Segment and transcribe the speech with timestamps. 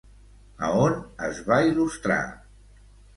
[0.67, 0.95] A on
[1.27, 2.17] es va il·lustrar?